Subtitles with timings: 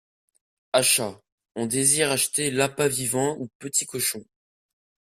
[0.73, 1.21] Achat.,
[1.55, 4.25] On désire acheter lapins vivants ou petits cochons.